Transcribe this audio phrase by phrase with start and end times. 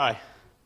[0.00, 0.16] Hi,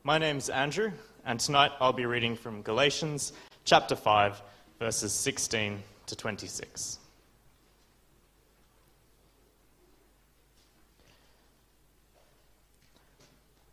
[0.04, 0.92] my name's Andrew,
[1.24, 3.32] and tonight I'll be reading from Galatians
[3.64, 4.42] chapter 5,
[4.78, 6.98] verses 16 to 26.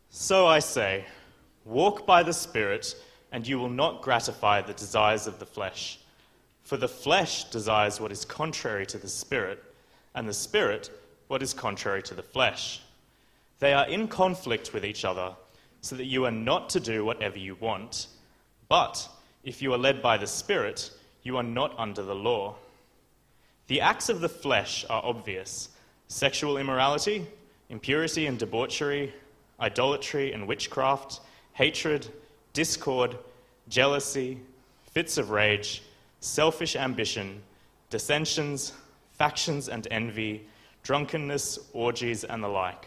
[0.08, 1.04] So I say,
[1.66, 2.96] walk by the Spirit,
[3.30, 5.98] and you will not gratify the desires of the flesh.
[6.62, 9.62] For the flesh desires what is contrary to the Spirit,
[10.14, 10.90] and the Spirit
[11.28, 12.80] what is contrary to the flesh.
[13.58, 15.34] They are in conflict with each other,
[15.80, 18.08] so that you are not to do whatever you want.
[18.68, 19.08] But
[19.44, 20.90] if you are led by the Spirit,
[21.22, 22.56] you are not under the law.
[23.66, 25.68] The acts of the flesh are obvious
[26.08, 27.24] sexual immorality,
[27.68, 29.14] impurity and debauchery,
[29.60, 31.20] idolatry and witchcraft,
[31.52, 32.08] hatred,
[32.52, 33.16] discord,
[33.68, 34.38] jealousy,
[34.92, 35.82] fits of rage,
[36.18, 37.40] selfish ambition,
[37.90, 38.72] dissensions,
[39.12, 40.46] factions and envy,
[40.82, 42.86] drunkenness, orgies, and the like.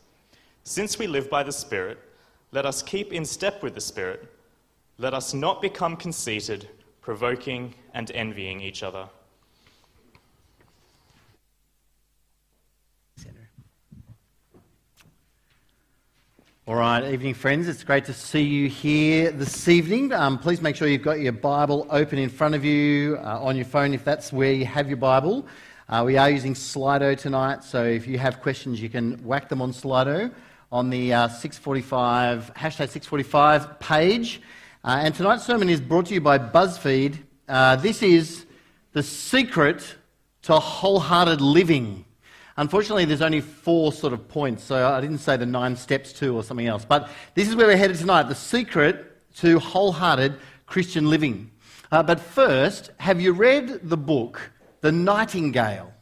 [0.63, 1.97] Since we live by the Spirit,
[2.51, 4.31] let us keep in step with the Spirit.
[4.99, 6.69] Let us not become conceited,
[7.01, 9.09] provoking, and envying each other.
[16.67, 17.67] All right, evening, friends.
[17.67, 20.13] It's great to see you here this evening.
[20.13, 23.55] Um, please make sure you've got your Bible open in front of you uh, on
[23.55, 25.47] your phone if that's where you have your Bible.
[25.89, 29.59] Uh, we are using Slido tonight, so if you have questions, you can whack them
[29.59, 30.31] on Slido
[30.71, 34.41] on the uh, 645 hashtag 645 page.
[34.83, 37.17] Uh, and tonight's sermon is brought to you by BuzzFeed.
[37.49, 38.45] Uh, this is
[38.93, 39.95] the secret
[40.43, 42.05] to wholehearted living.
[42.55, 46.35] Unfortunately, there's only four sort of points, so I didn't say the nine steps to
[46.35, 46.85] or something else.
[46.85, 51.51] But this is where we're headed tonight the secret to wholehearted Christian living.
[51.91, 55.93] Uh, but first, have you read the book, The Nightingale?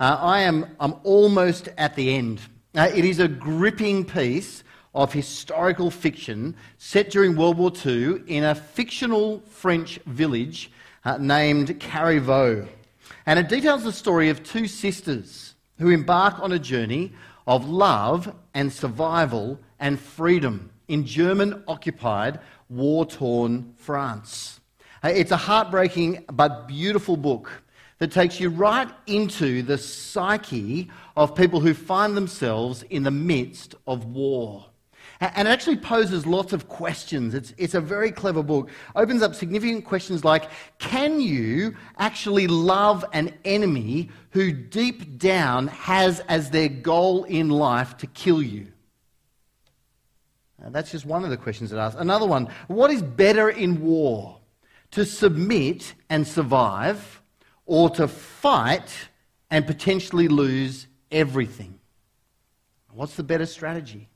[0.00, 2.40] Uh, I am I'm almost at the end.
[2.74, 8.44] Uh, it is a gripping piece of historical fiction set during World War II in
[8.44, 10.70] a fictional French village
[11.04, 12.66] uh, named Carriveau.
[13.26, 17.12] And it details the story of two sisters who embark on a journey
[17.46, 22.40] of love and survival and freedom in German occupied,
[22.70, 24.60] war torn France.
[25.04, 27.50] Uh, it's a heartbreaking but beautiful book
[28.02, 33.76] that takes you right into the psyche of people who find themselves in the midst
[33.86, 34.66] of war.
[35.20, 37.32] And it actually poses lots of questions.
[37.32, 38.70] It's, it's a very clever book.
[38.96, 46.18] Opens up significant questions like can you actually love an enemy who deep down has
[46.26, 48.66] as their goal in life to kill you?
[50.70, 52.00] that's just one of the questions it asks.
[52.00, 54.40] Another one what is better in war?
[54.90, 57.21] To submit and survive,
[57.66, 58.92] or to fight
[59.50, 61.78] and potentially lose everything?
[62.92, 64.08] What's the better strategy?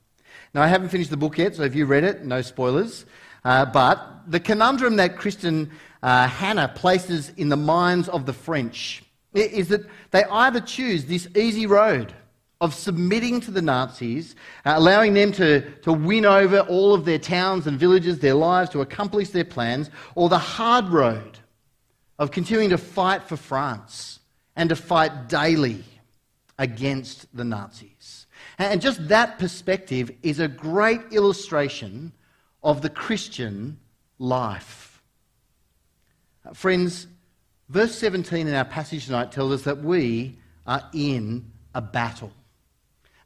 [0.53, 3.07] Now, I haven't finished the book yet, so if you read it, no spoilers.
[3.45, 5.71] Uh, but the conundrum that Kristin
[6.03, 9.03] uh, Hannah places in the minds of the French
[9.35, 12.15] is that they either choose this easy road
[12.61, 17.19] of submitting to the Nazis, uh, allowing them to, to win over all of their
[17.19, 21.39] towns and villages, their lives, to accomplish their plans, or the hard road
[22.19, 24.21] of continuing to fight for France
[24.55, 25.85] and to fight daily
[26.59, 28.27] against the Nazis.
[28.59, 32.13] And just that perspective is a great illustration
[32.63, 33.79] of the Christian
[34.19, 35.03] life.
[36.45, 37.07] Uh, friends,
[37.69, 42.33] verse 17 in our passage tonight tells us that we are in a battle.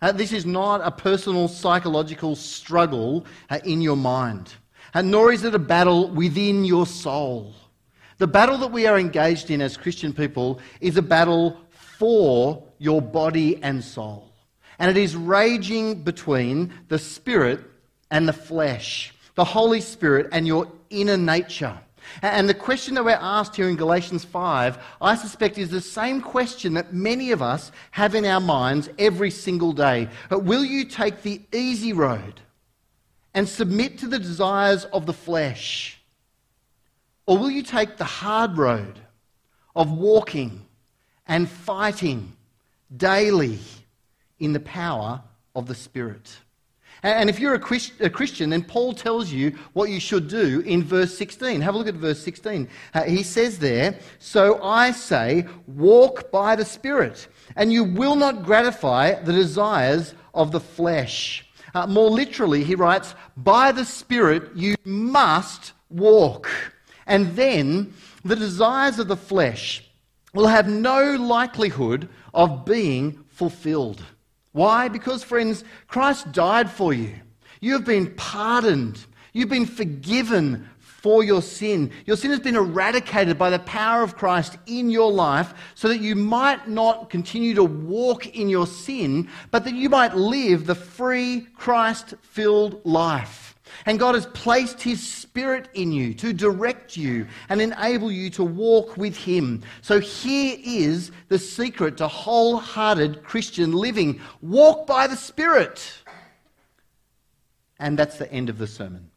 [0.03, 4.55] Uh, this is not a personal psychological struggle uh, in your mind,
[4.95, 7.55] uh, nor is it a battle within your soul.
[8.21, 13.03] The battle that we are engaged in as Christian people is a battle for your
[13.03, 14.31] body and soul
[14.81, 17.61] and it is raging between the spirit
[18.11, 21.79] and the flesh, the Holy Spirit and your inner nature.
[22.23, 26.23] And the question that we're asked here in Galatians 5, I suspect, is the same
[26.23, 30.09] question that many of us have in our minds every single day.
[30.31, 32.41] But will you take the easy road
[33.35, 36.00] and submit to the desires of the flesh?
[37.27, 38.99] Or will you take the hard road
[39.75, 40.67] of walking
[41.27, 42.33] and fighting
[42.97, 43.59] daily
[44.39, 45.23] in the power
[45.55, 46.37] of the Spirit.
[47.03, 51.17] And if you're a, Christian, then Paul tells you what you should do in verse
[51.17, 51.63] 16.
[51.63, 52.69] Have a look at verse 16.
[52.93, 58.43] Uh, he says there, So I say, walk by the Spirit, and you will not
[58.43, 61.47] gratify the desires of the flesh.
[61.75, 66.51] Uh, more literally, he writes, By the Spirit you must walk.
[67.11, 67.93] And then
[68.25, 69.85] the desires of the flesh
[70.33, 74.01] will have no likelihood of being fulfilled.
[74.53, 74.87] Why?
[74.87, 77.13] Because, friends, Christ died for you.
[77.61, 79.05] You have been pardoned.
[79.33, 81.91] You've been forgiven for your sin.
[82.07, 86.01] Your sin has been eradicated by the power of Christ in your life so that
[86.01, 90.77] you might not continue to walk in your sin, but that you might live the
[90.77, 93.50] free, Christ filled life.
[93.87, 98.45] And God has placed His Spirit in you to direct you and enable you to
[98.45, 99.63] walk with Him.
[99.83, 106.03] So here is the secret to wholehearted Christian living walk by the Spirit.
[107.79, 109.11] And that's the end of the sermon.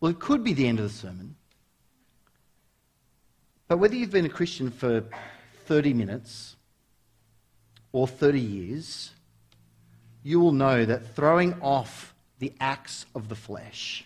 [0.00, 1.36] Well, it could be the end of the sermon.
[3.68, 5.04] But whether you've been a Christian for
[5.64, 6.56] 30 minutes
[7.92, 9.10] or 30 years,
[10.26, 14.04] you will know that throwing off the acts of the flesh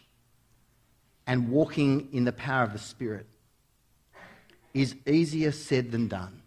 [1.27, 3.25] and walking in the power of the Spirit
[4.75, 6.43] is easier said than done.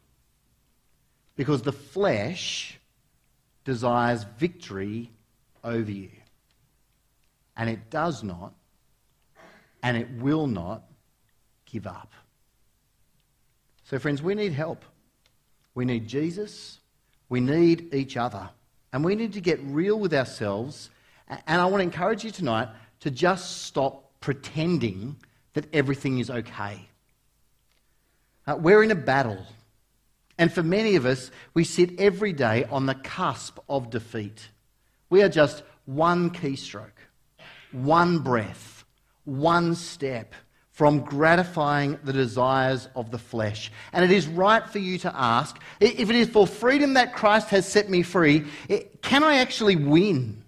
[1.36, 2.80] Because the flesh
[3.66, 5.10] desires victory
[5.64, 6.12] over you.
[7.58, 8.54] And it does not,
[9.82, 10.84] and it will not
[11.66, 12.12] give up.
[13.86, 14.86] So, friends, we need help.
[15.74, 16.78] We need Jesus.
[17.28, 18.52] We need each other.
[18.94, 20.90] And we need to get real with ourselves.
[21.28, 22.70] And I want to encourage you tonight
[23.02, 25.18] to just stop pretending
[25.54, 26.88] that everything is okay.
[28.46, 29.46] Uh, we're in a battle.
[30.38, 34.50] And for many of us, we sit every day on the cusp of defeat.
[35.10, 37.00] We are just one keystroke,
[37.72, 38.86] one breath,
[39.26, 40.34] one step
[40.74, 43.72] from gratifying the desires of the flesh.
[43.94, 47.50] And it is right for you to ask if it is for freedom that Christ
[47.50, 48.46] has set me free,
[49.04, 50.44] can I actually win?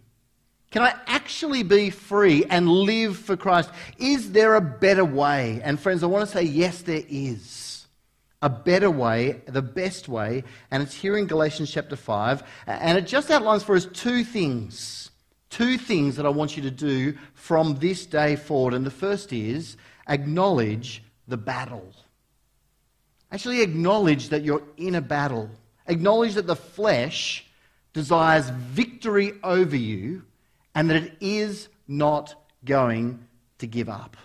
[0.72, 3.70] Can I actually be free and live for Christ?
[4.00, 5.62] Is there a better way?
[5.64, 7.86] And friends, I want to say, yes, there is.
[8.42, 12.44] A better way, the best way, and it's here in Galatians chapter 5.
[12.68, 15.12] And it just outlines for us two things.
[15.50, 18.74] Two things that I want you to do from this day forward.
[18.74, 21.92] And the first is acknowledge the battle.
[23.32, 25.50] Actually, acknowledge that you're in a battle.
[25.88, 27.46] Acknowledge that the flesh
[27.94, 30.24] desires victory over you
[30.74, 33.26] and that it is not going
[33.58, 34.18] to give up.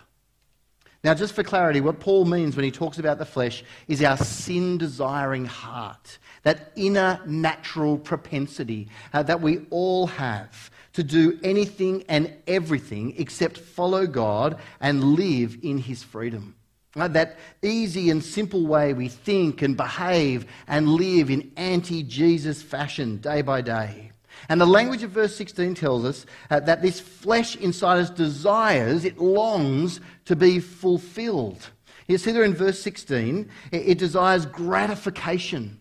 [1.03, 4.19] Now, just for clarity, what Paul means when he talks about the flesh is our
[4.19, 12.05] sin desiring heart, that inner natural propensity uh, that we all have to do anything
[12.09, 16.55] and everything except follow God and live in His freedom.
[16.95, 17.11] Right?
[17.13, 23.17] That easy and simple way we think and behave and live in anti Jesus fashion
[23.17, 24.13] day by day.
[24.51, 29.05] And the language of verse 16 tells us uh, that this flesh inside us desires,
[29.07, 31.71] it longs to be fulfilled.
[32.09, 35.81] You see there in verse 16, it, it desires gratification,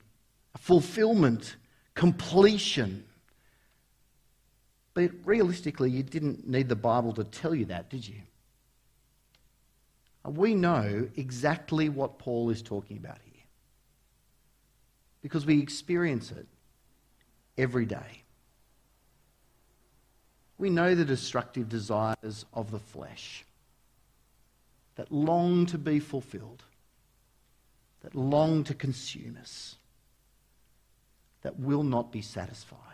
[0.57, 1.57] fulfillment,
[1.95, 3.03] completion.
[4.93, 8.21] But realistically, you didn't need the Bible to tell you that, did you?
[10.25, 13.43] We know exactly what Paul is talking about here
[15.21, 16.47] because we experience it
[17.57, 18.23] every day.
[20.57, 23.45] We know the destructive desires of the flesh
[24.95, 26.63] that long to be fulfilled,
[28.01, 29.75] that long to consume us,
[31.41, 32.88] that will not be satisfied.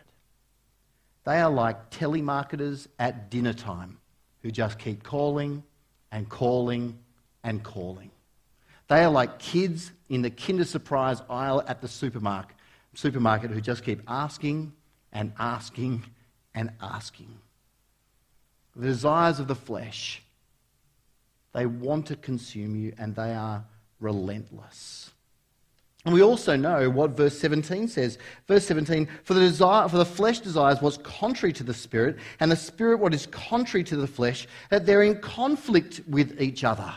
[1.26, 3.98] They are like telemarketers at dinner time
[4.42, 5.64] who just keep calling
[6.12, 7.00] and calling
[7.44, 8.12] and calling.
[8.88, 12.56] They are like kids in the Kinder Surprise aisle at the supermarket,
[12.94, 14.74] supermarket who just keep asking
[15.12, 16.04] and asking
[16.54, 17.40] and asking.
[18.76, 20.22] The desires of the flesh,
[21.54, 23.66] they want to consume you and they are
[24.00, 25.10] relentless.
[26.06, 28.20] And we also know what verse 17 says.
[28.48, 32.52] Verse 17, for the, desire, for the flesh desires what's contrary to the spirit, and
[32.52, 36.94] the spirit what is contrary to the flesh, that they're in conflict with each other.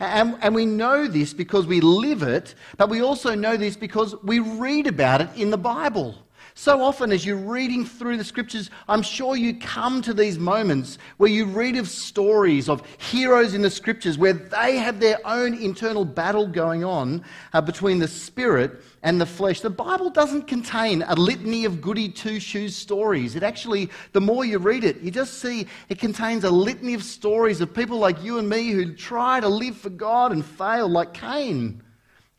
[0.00, 4.16] And, and we know this because we live it, but we also know this because
[4.22, 6.16] we read about it in the Bible.
[6.54, 10.98] So often, as you're reading through the scriptures, I'm sure you come to these moments
[11.16, 15.54] where you read of stories of heroes in the scriptures where they have their own
[15.54, 19.62] internal battle going on uh, between the spirit and the flesh.
[19.62, 23.34] The Bible doesn't contain a litany of goody two shoes stories.
[23.34, 27.02] It actually, the more you read it, you just see it contains a litany of
[27.02, 30.86] stories of people like you and me who try to live for God and fail,
[30.86, 31.82] like Cain.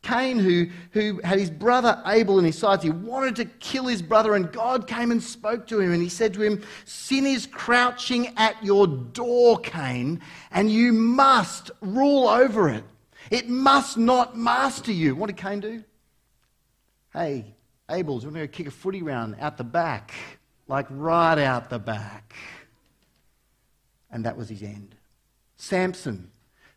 [0.04, 4.02] Cain, who, who had his brother Abel in his sights, he wanted to kill his
[4.02, 7.46] brother, and God came and spoke to him, and he said to him, Sin is
[7.46, 10.20] crouching at your door, Cain,
[10.52, 12.84] and you must rule over it.
[13.30, 15.16] It must not master you.
[15.16, 15.82] What did Cain do?
[17.12, 17.54] Hey,
[17.90, 20.12] Abel, do you want to go kick a footy round out the back?
[20.68, 22.34] Like right out the back.
[24.10, 24.94] And that was his end.
[25.56, 26.30] Samson,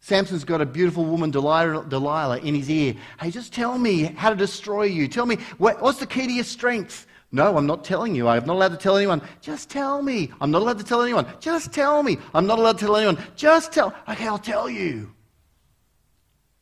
[0.07, 2.95] Samson's got a beautiful woman, Delilah, in his ear.
[3.19, 5.05] Hey, just tell me how to destroy you.
[5.05, 7.07] Tell me, what's the key to your strength?
[7.33, 8.25] No, I'm not telling you.
[8.29, 9.21] I'm not allowed to tell anyone.
[9.41, 10.31] Just tell me.
[10.39, 11.27] I'm not allowed to tell anyone.
[11.41, 12.19] Just tell me.
[12.33, 13.17] I'm not allowed to tell anyone.
[13.35, 13.93] Just tell.
[14.07, 15.11] Okay, I'll tell you.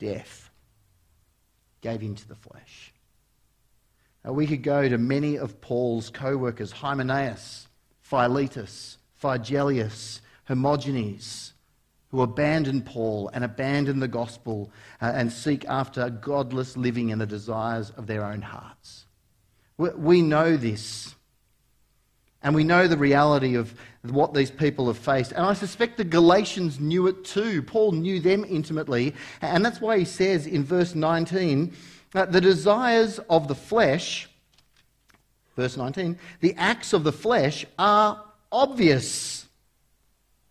[0.00, 0.50] Death
[1.82, 2.92] gave in to the flesh.
[4.24, 7.68] Now, we could go to many of Paul's co workers Hymenaeus,
[8.00, 11.52] Philetus, Phygellus, Hermogenes
[12.16, 14.70] who abandon Paul and abandon the gospel
[15.02, 19.04] uh, and seek after godless living and the desires of their own hearts.
[19.76, 21.14] We, we know this.
[22.42, 25.32] And we know the reality of what these people have faced.
[25.32, 27.60] And I suspect the Galatians knew it too.
[27.60, 29.14] Paul knew them intimately.
[29.42, 31.74] And that's why he says in verse 19
[32.12, 34.26] that the desires of the flesh,
[35.54, 39.44] verse 19, the acts of the flesh are obvious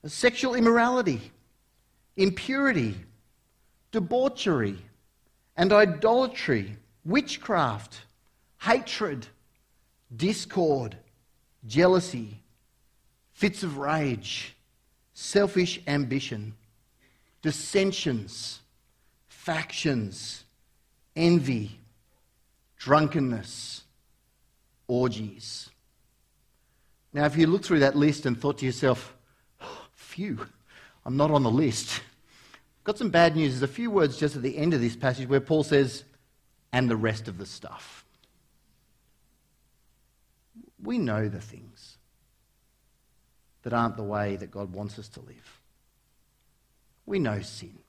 [0.05, 1.31] sexual immorality
[2.17, 2.95] impurity,
[3.91, 4.77] debauchery,
[5.57, 8.01] and idolatry, witchcraft,
[8.59, 9.27] hatred,
[10.15, 10.97] discord,
[11.65, 12.41] jealousy,
[13.33, 14.55] fits of rage,
[15.13, 16.53] selfish ambition,
[17.41, 18.59] dissensions,
[19.27, 20.43] factions,
[21.15, 21.79] envy,
[22.77, 23.83] drunkenness,
[24.87, 25.69] orgies.
[27.13, 29.15] Now, if you look through that list and thought to yourself,
[29.61, 30.47] oh, phew,
[31.05, 32.01] I'm not on the list.
[32.83, 33.51] Got some bad news.
[33.51, 36.03] There's a few words just at the end of this passage where Paul says,
[36.71, 38.05] and the rest of the stuff.
[40.81, 41.97] We know the things
[43.63, 45.61] that aren't the way that God wants us to live.
[47.05, 47.79] We know sin.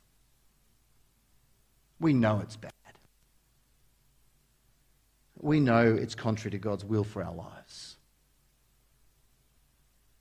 [2.01, 2.73] We know it's bad.
[5.39, 7.97] We know it's contrary to God's will for our lives.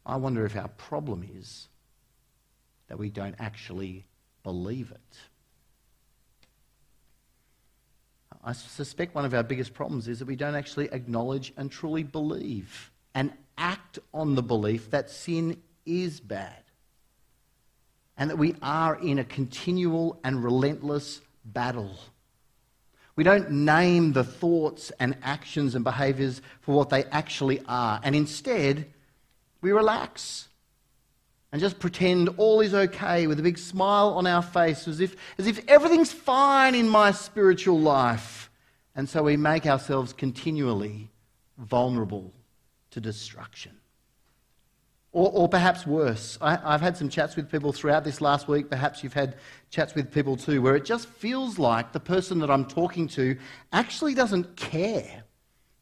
[0.05, 1.67] I wonder if our problem is
[2.87, 4.05] that we don't actually
[4.43, 5.17] believe it.
[8.43, 12.03] I suspect one of our biggest problems is that we don't actually acknowledge and truly
[12.03, 16.61] believe and act on the belief that sin is bad
[18.17, 21.97] and that we are in a continual and relentless battle.
[23.15, 28.15] We don't name the thoughts and actions and behaviors for what they actually are, and
[28.15, 28.85] instead,
[29.61, 30.49] we relax
[31.55, 35.15] and just pretend all is okay with a big smile on our face as if,
[35.37, 38.51] as if everything's fine in my spiritual life.
[38.93, 41.09] And so we make ourselves continually
[41.57, 42.33] vulnerable
[42.91, 43.71] to destruction.
[45.13, 48.69] Or, or perhaps worse, I, I've had some chats with people throughout this last week.
[48.69, 49.37] Perhaps you've had
[49.69, 53.37] chats with people too, where it just feels like the person that I'm talking to
[53.71, 55.23] actually doesn't care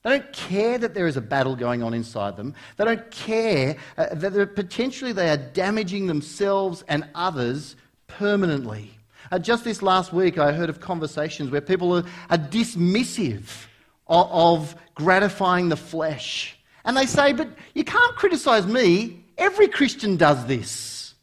[0.04, 2.54] they don't care that there is a battle going on inside them.
[2.76, 8.92] They don't care uh, that potentially they are damaging themselves and others permanently.
[9.32, 13.66] Uh, just this last week, I heard of conversations where people are, are dismissive
[14.08, 16.58] of, of gratifying the flesh.
[16.84, 19.24] And they say, But you can't criticize me.
[19.38, 21.16] Every Christian does this.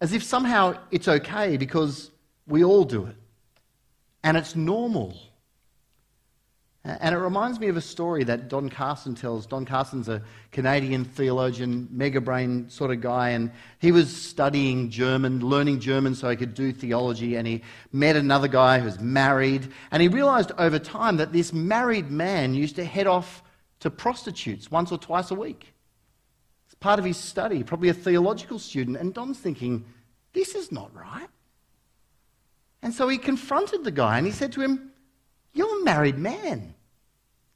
[0.00, 2.12] As if somehow it's okay because
[2.46, 3.16] we all do it.
[4.22, 5.16] And it's normal.
[6.88, 9.46] And it reminds me of a story that Don Carson tells.
[9.46, 15.40] Don Carson's a Canadian theologian, mega brain sort of guy, and he was studying German,
[15.40, 19.70] learning German so he could do theology, and he met another guy who was married,
[19.90, 23.42] and he realized over time that this married man used to head off
[23.80, 25.74] to prostitutes once or twice a week.
[26.64, 29.84] It's part of his study, probably a theological student, and Don's thinking,
[30.32, 31.28] this is not right.
[32.80, 34.92] And so he confronted the guy and he said to him,
[35.52, 36.74] You're a married man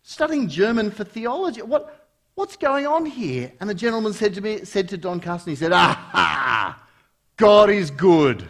[0.02, 1.62] studying German for theology.
[1.62, 3.52] What, what's going on here?
[3.60, 6.82] And the gentleman said to me, said to Don Carson, he said, Aha!
[7.36, 8.48] God is good.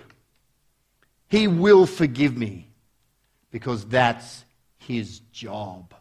[1.29, 2.69] He will forgive me
[3.51, 4.45] because that's
[4.79, 5.95] his job.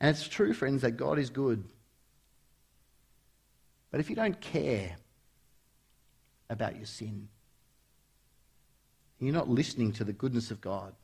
[0.00, 1.64] And it's true, friends, that God is good.
[3.90, 4.96] But if you don't care
[6.50, 7.28] about your sin,
[9.18, 10.94] you're not listening to the goodness of God,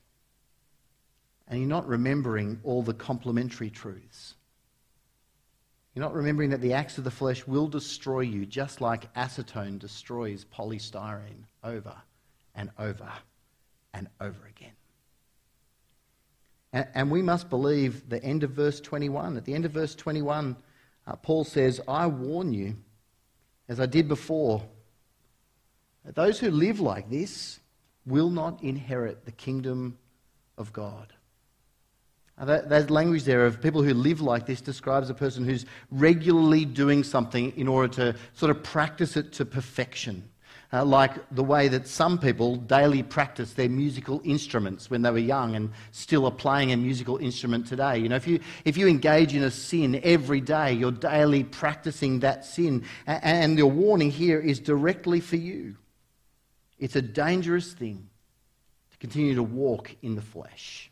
[1.50, 4.34] and you're not remembering all the complementary truths.
[5.94, 9.80] You're not remembering that the acts of the flesh will destroy you, just like acetone
[9.80, 11.96] destroys polystyrene over
[12.54, 13.10] and over
[13.92, 14.70] and over again.
[16.72, 19.36] And, and we must believe the end of verse 21.
[19.36, 20.56] At the end of verse 21,
[21.08, 22.76] uh, Paul says, I warn you,
[23.68, 24.62] as I did before,
[26.04, 27.58] that those who live like this
[28.06, 29.98] will not inherit the kingdom
[30.56, 31.12] of God.
[32.44, 36.64] That, that, language there of people who live like this describes a person who's regularly
[36.64, 40.26] doing something in order to sort of practice it to perfection.
[40.72, 45.18] Uh, like the way that some people daily practice their musical instruments when they were
[45.18, 47.98] young and still are playing a musical instrument today.
[47.98, 52.20] You know, if you, if you engage in a sin every day, you're daily practicing
[52.20, 52.84] that sin.
[53.06, 55.76] And, and the warning here is directly for you.
[56.78, 58.08] It's a dangerous thing
[58.92, 60.89] to continue to walk in the flesh.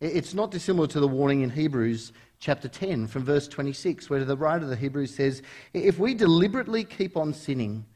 [0.00, 4.36] It's not dissimilar to the warning in Hebrews chapter 10 from verse 26, where the
[4.36, 7.86] writer of the Hebrews says, If we deliberately keep on sinning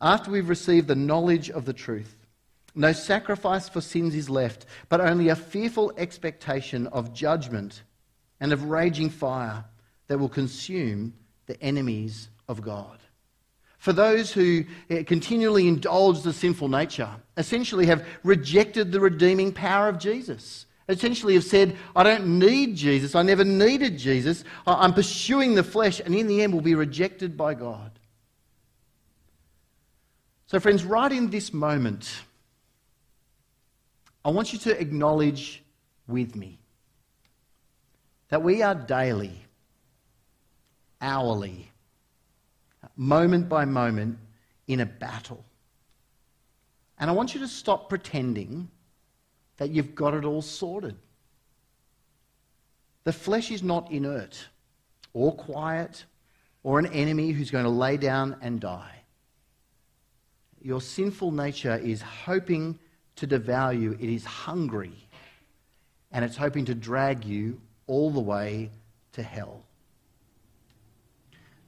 [0.00, 2.26] after we've received the knowledge of the truth,
[2.74, 7.82] no sacrifice for sins is left, but only a fearful expectation of judgment
[8.40, 9.64] and of raging fire
[10.06, 11.12] that will consume
[11.46, 13.00] the enemies of God
[13.80, 19.88] for those who eh, continually indulge the sinful nature, essentially have rejected the redeeming power
[19.88, 20.66] of Jesus.
[20.90, 26.00] Essentially, have said, I don't need Jesus, I never needed Jesus, I'm pursuing the flesh,
[26.00, 27.92] and in the end will be rejected by God.
[30.46, 32.10] So, friends, right in this moment,
[34.24, 35.62] I want you to acknowledge
[36.08, 36.58] with me
[38.30, 39.44] that we are daily,
[41.00, 41.70] hourly,
[42.96, 44.18] moment by moment
[44.66, 45.44] in a battle.
[46.98, 48.68] And I want you to stop pretending
[49.60, 50.96] that you've got it all sorted.
[53.04, 54.48] The flesh is not inert
[55.12, 56.06] or quiet
[56.62, 59.02] or an enemy who's going to lay down and die.
[60.62, 62.78] Your sinful nature is hoping
[63.16, 64.94] to devour you, it is hungry,
[66.10, 68.70] and it's hoping to drag you all the way
[69.12, 69.60] to hell.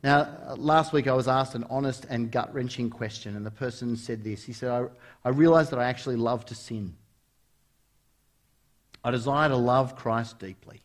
[0.03, 3.97] Now, last week I was asked an honest and gut wrenching question, and the person
[3.97, 4.45] said this.
[4.45, 5.31] He said, I, I
[5.71, 6.97] that I actually love to sin.
[9.05, 10.81] I desire to love Christ deeply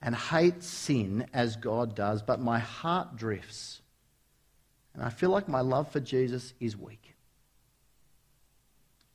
[0.00, 3.80] and hate sin as God does, but my heart drifts.
[4.94, 7.14] And I feel like my love for Jesus is weak.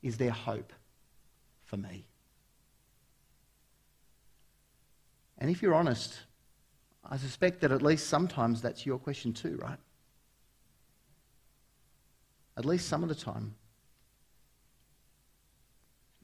[0.02, 0.72] Is there hope
[1.64, 2.04] for me?
[5.38, 6.18] And if you're honest,
[7.08, 9.78] I suspect that at least sometimes that's your question too, right?
[12.56, 13.54] At least some of the time.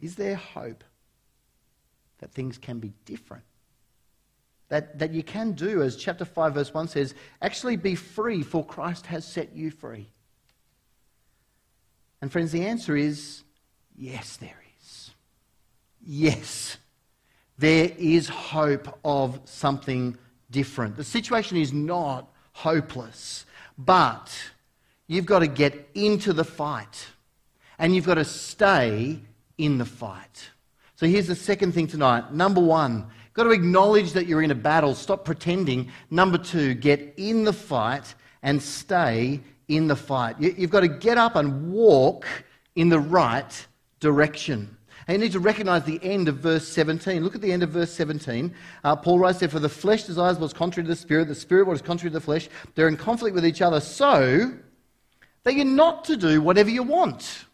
[0.01, 0.83] Is there hope
[2.25, 3.45] that things can be different?
[4.71, 8.65] That, that you can do, as chapter 5, verse 1 says, actually be free, for
[8.65, 10.09] Christ has set you free.
[12.23, 13.43] And, friends, the answer is
[13.95, 15.11] yes, there is.
[16.03, 16.79] Yes,
[17.59, 20.17] there is hope of something
[20.51, 20.97] different.
[20.97, 23.45] The situation is not hopeless,
[23.77, 24.35] but
[25.09, 27.09] you've got to get into the fight
[27.79, 29.21] and you've got to stay
[29.59, 30.49] in the fight.
[30.97, 32.33] So here's the second thing tonight.
[32.33, 34.95] Number one, got to acknowledge that you're in a battle.
[34.95, 35.91] Stop pretending.
[36.11, 40.37] Number two, get in the fight and stay in the fight.
[40.41, 42.27] You've got to get up and walk
[42.77, 43.67] in the right
[44.01, 44.77] direction.
[45.07, 47.23] And you need to recognize the end of verse 17.
[47.23, 48.55] Look at the end of verse 17.
[48.85, 51.67] Uh, Paul writes there, For the flesh desires what's contrary to the spirit, the spirit
[51.67, 52.49] what is contrary to the flesh.
[52.75, 54.53] They're in conflict with each other, so
[55.43, 57.45] that you're not to do whatever you want.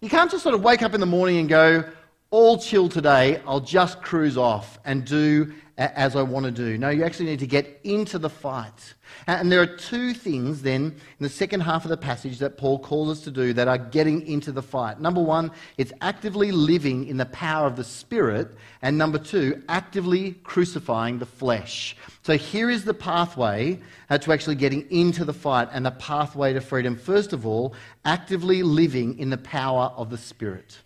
[0.00, 1.84] You can't just sort of wake up in the morning and go,
[2.30, 6.78] all chill today, I'll just cruise off and do as I want to do.
[6.78, 8.94] No, you actually need to get into the fight.
[9.26, 12.78] And there are two things then in the second half of the passage that Paul
[12.78, 15.00] calls us to do that are getting into the fight.
[15.00, 18.56] Number one, it's actively living in the power of the Spirit.
[18.80, 21.96] And number two, actively crucifying the flesh.
[22.22, 26.54] So here is the pathway uh, to actually getting into the fight and the pathway
[26.54, 26.96] to freedom.
[26.96, 27.74] First of all,
[28.06, 30.78] actively living in the power of the Spirit.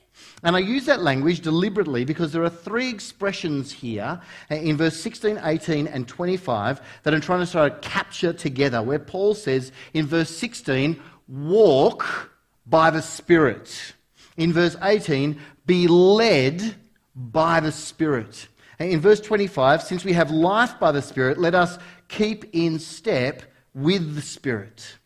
[0.43, 5.41] And I use that language deliberately because there are three expressions here in verse 16,
[5.43, 10.07] 18, and 25 that I'm trying to sort of capture together, where Paul says in
[10.07, 12.31] verse 16, walk
[12.67, 13.95] by the Spirit.
[14.37, 16.75] In verse 18, be led
[17.15, 18.49] by the Spirit.
[18.79, 23.43] In verse 25, since we have life by the Spirit, let us keep in step
[23.75, 24.97] with the Spirit.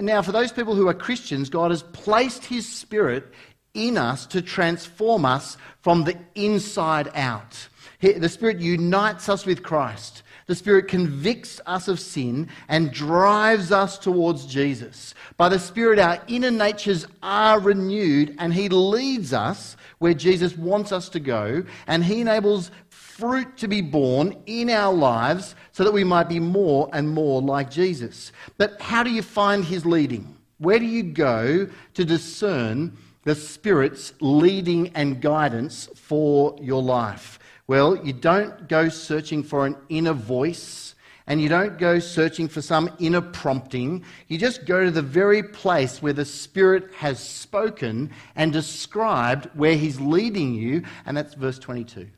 [0.00, 3.32] Now, for those people who are Christians, God has placed His Spirit
[3.74, 7.68] in us to transform us from the inside out.
[8.00, 10.22] The Spirit unites us with Christ.
[10.46, 15.14] The Spirit convicts us of sin and drives us towards Jesus.
[15.36, 20.90] By the Spirit, our inner natures are renewed, and He leads us where Jesus wants
[20.90, 25.92] us to go, and He enables fruit to be borne in our lives so that
[25.92, 28.32] we might be more and more like Jesus.
[28.56, 30.36] But how do you find His leading?
[30.58, 37.38] Where do you go to discern the Spirit's leading and guidance for your life?
[37.66, 40.94] Well, you don't go searching for an inner voice
[41.30, 44.04] and you don't go searching for some inner prompting.
[44.26, 49.76] You just go to the very place where the Spirit has spoken and described where
[49.76, 52.08] He's leading you, and that's verse 22.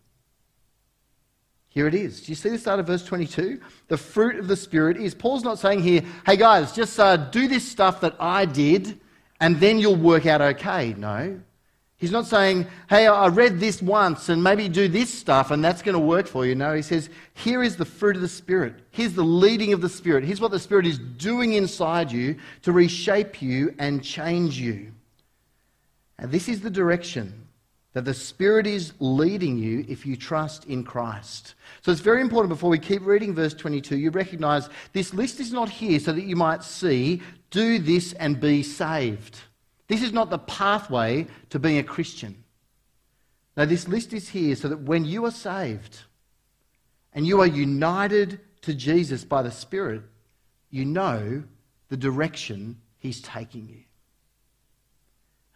[1.69, 2.23] Here it is.
[2.23, 3.61] Do you see the start of verse 22?
[3.89, 5.15] The fruit of the Spirit is.
[5.15, 8.99] Paul's not saying here, hey guys, just uh, do this stuff that I did
[9.43, 10.95] and then you'll work out okay.
[10.97, 11.41] No.
[11.97, 15.83] He's not saying, hey, I read this once and maybe do this stuff and that's
[15.83, 16.55] going to work for you.
[16.55, 18.75] No, he says, here is the fruit of the Spirit.
[18.93, 20.23] Here's the leading of the Spirit.
[20.23, 24.93] Here's what the Spirit is doing inside you to reshape you and change you.
[26.19, 27.42] And this is the direction
[27.93, 31.55] that the Spirit is leading you if you trust in Christ.
[31.83, 35.53] So it's very important before we keep reading verse 22, you recognize this list is
[35.53, 39.39] not here so that you might see, do this and be saved.
[39.89, 42.43] This is not the pathway to being a Christian.
[43.57, 45.99] Now, this list is here so that when you are saved
[47.13, 50.03] and you are united to Jesus by the Spirit,
[50.71, 51.43] you know
[51.91, 53.83] the direction He's taking you.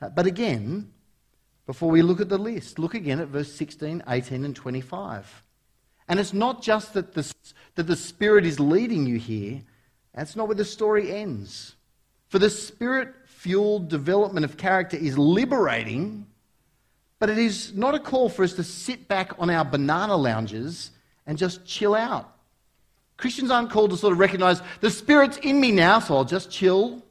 [0.02, 0.92] Uh, but again,
[1.66, 2.78] before we look at the list.
[2.78, 5.42] Look again at verse 16, 18, and 25.
[6.08, 7.32] And it's not just that the,
[7.74, 9.62] that the Spirit is leading you here,
[10.14, 11.74] that's not where the story ends.
[12.28, 16.26] For the Spirit fueled development of character is liberating,
[17.18, 20.92] but it is not a call for us to sit back on our banana lounges
[21.26, 22.32] and just chill out.
[23.16, 26.50] Christians aren't called to sort of recognize the Spirit's in me now, so I'll just
[26.50, 27.02] chill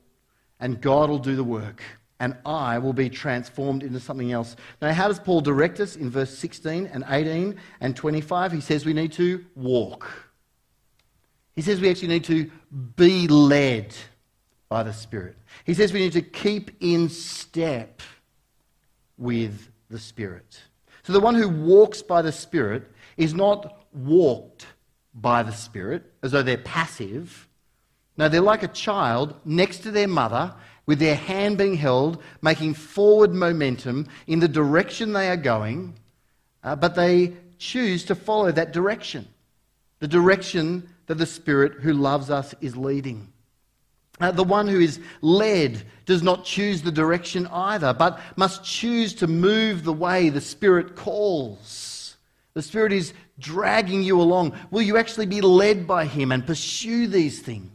[0.60, 1.84] and God will do the work
[2.19, 4.56] and I will be transformed into something else.
[4.82, 8.51] Now, how does Paul direct us in verse 16 and 18 and 25?
[8.51, 10.08] He says we need to walk.
[11.54, 12.49] He says we actually need to
[12.95, 13.95] be led
[14.69, 15.38] by the Spirit.
[15.65, 18.01] He says we need to keep in step
[19.17, 20.62] with the Spirit.
[21.04, 24.65] So the one who walks by the Spirit is not walked
[25.13, 27.47] by the Spirit as though they're passive.
[28.17, 30.54] No, they're like a child next to their mother
[30.86, 35.95] with their hand being held, making forward momentum in the direction they are going,
[36.63, 39.28] uh, but they choose to follow that direction,
[40.00, 43.32] the direction that the Spirit who loves us is leading.
[44.19, 49.13] Uh, the one who is led does not choose the direction either, but must choose
[49.13, 52.15] to move the way the Spirit calls.
[52.54, 54.58] The Spirit is dragging you along.
[54.71, 57.74] Will you actually be led by Him and pursue these things?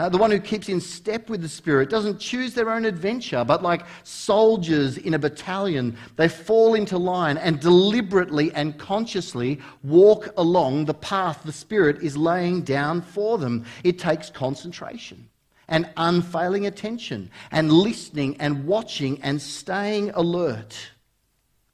[0.00, 3.44] Uh, the one who keeps in step with the Spirit doesn't choose their own adventure,
[3.44, 10.32] but like soldiers in a battalion, they fall into line and deliberately and consciously walk
[10.38, 13.62] along the path the Spirit is laying down for them.
[13.84, 15.28] It takes concentration
[15.68, 20.78] and unfailing attention and listening and watching and staying alert.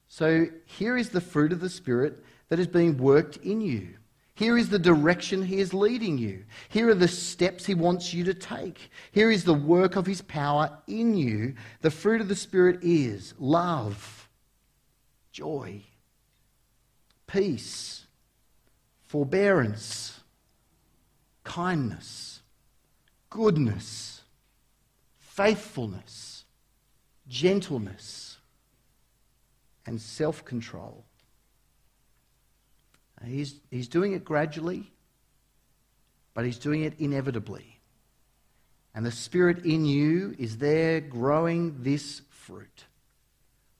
[0.09, 3.96] So here is the fruit of the Spirit that is being worked in you.
[4.37, 6.45] Here is the direction He is leading you.
[6.69, 8.91] Here are the steps He wants you to take.
[9.11, 11.55] Here is the work of His power in you.
[11.81, 14.29] The fruit of the Spirit is love,
[15.31, 15.81] joy,
[17.25, 18.05] peace,
[19.07, 20.19] forbearance,
[21.43, 22.41] kindness,
[23.31, 24.21] goodness,
[25.17, 26.45] faithfulness,
[27.27, 28.37] gentleness,
[29.87, 31.06] and self control.
[33.27, 34.91] He's, he's doing it gradually,
[36.33, 37.79] but he's doing it inevitably.
[38.93, 42.85] And the Spirit in you is there growing this fruit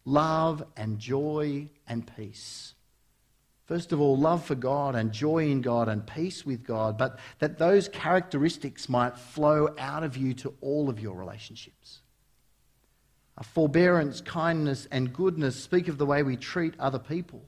[0.06, 2.74] love and joy and peace.
[3.66, 7.20] First of all, love for God and joy in God and peace with God, but
[7.40, 12.00] that those characteristics might flow out of you to all of your relationships.
[13.38, 17.44] A forbearance, kindness, and goodness speak of the way we treat other people.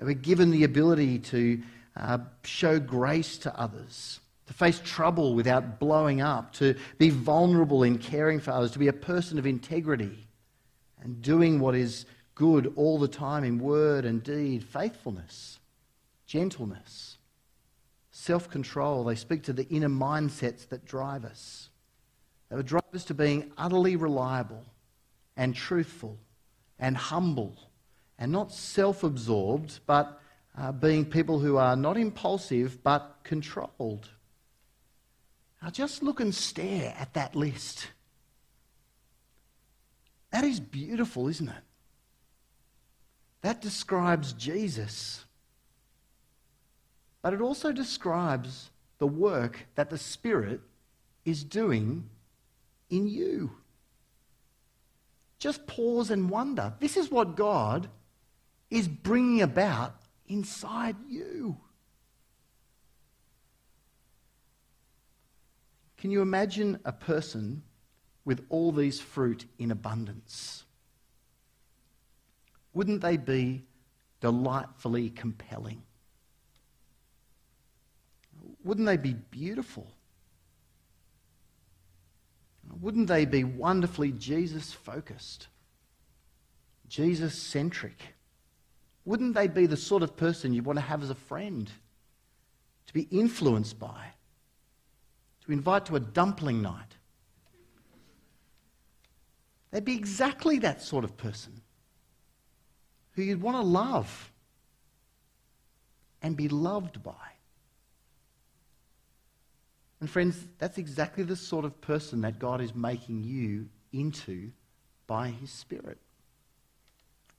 [0.00, 1.60] We're given the ability to
[1.96, 7.98] uh, show grace to others, to face trouble without blowing up, to be vulnerable in
[7.98, 10.26] caring for others, to be a person of integrity
[11.02, 15.58] and doing what is good all the time in word and deed, faithfulness,
[16.26, 17.18] gentleness,
[18.10, 19.04] self control.
[19.04, 21.68] They speak to the inner mindsets that drive us.
[22.48, 24.64] They would drive us to being utterly reliable
[25.36, 26.18] and truthful
[26.78, 27.69] and humble
[28.20, 30.20] and not self absorbed, but
[30.56, 34.10] uh, being people who are not impulsive but controlled.
[35.62, 37.88] Now just look and stare at that list.
[40.30, 41.64] That is beautiful, isn't it?
[43.40, 45.24] That describes Jesus.
[47.22, 50.60] But it also describes the work that the Spirit
[51.24, 52.08] is doing
[52.90, 53.50] in you.
[55.38, 56.74] Just pause and wonder.
[56.80, 57.88] This is what God
[58.70, 59.94] is bringing about
[60.28, 61.56] inside you.
[65.98, 67.62] Can you imagine a person
[68.24, 70.64] with all these fruit in abundance?
[72.72, 73.64] Wouldn't they be
[74.20, 75.82] delightfully compelling?
[78.64, 79.92] Wouldn't they be beautiful?
[82.80, 85.48] Wouldn't they be wonderfully Jesus focused,
[86.88, 88.14] Jesus centric?
[89.04, 91.70] Wouldn't they be the sort of person you want to have as a friend,
[92.86, 94.04] to be influenced by,
[95.44, 96.96] to invite to a dumpling night?
[99.70, 101.60] They'd be exactly that sort of person
[103.12, 104.32] who you'd want to love
[106.22, 107.12] and be loved by.
[110.00, 114.50] And, friends, that's exactly the sort of person that God is making you into
[115.06, 115.98] by His Spirit.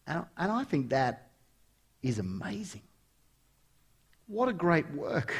[0.05, 1.30] And, and I think that
[2.01, 2.81] is amazing.
[4.27, 5.33] What a great work.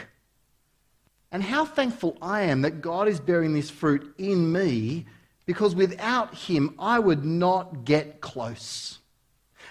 [1.32, 5.06] And how thankful I am that God is bearing this fruit in me
[5.46, 9.00] because without Him, I would not get close.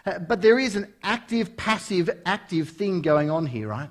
[0.06, 3.90] Uh, but there is an active, passive, active thing going on here, right?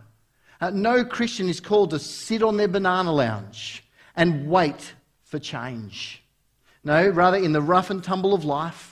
[0.59, 3.83] Uh, no Christian is called to sit on their banana lounge
[4.15, 6.23] and wait for change.
[6.83, 8.88] No, rather, in the rough and tumble of life,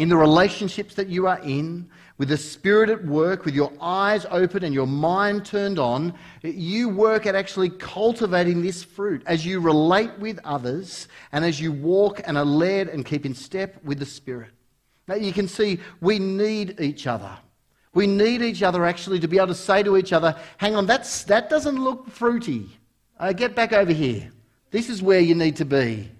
[0.00, 1.86] in the relationships that you are in,
[2.16, 6.88] with the Spirit at work, with your eyes open and your mind turned on, you
[6.88, 12.22] work at actually cultivating this fruit as you relate with others and as you walk
[12.24, 14.52] and are led and keep in step with the Spirit.
[15.06, 17.36] Now, you can see we need each other.
[17.92, 20.86] We need each other actually to be able to say to each other, hang on,
[20.86, 22.70] that's, that doesn't look fruity.
[23.18, 24.32] Uh, get back over here.
[24.70, 26.10] This is where you need to be.